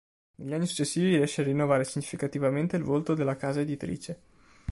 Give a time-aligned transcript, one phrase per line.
[0.37, 4.19] Negli anni successivi riesce a rinnovare significativamente il volto della casa editrice.